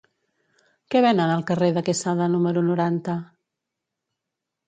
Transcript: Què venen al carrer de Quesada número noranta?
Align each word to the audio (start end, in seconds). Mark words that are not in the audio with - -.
Què 0.93 1.01
venen 1.05 1.33
al 1.33 1.43
carrer 1.51 1.67
de 1.75 1.83
Quesada 1.89 2.29
número 2.37 2.63
noranta? 2.71 3.17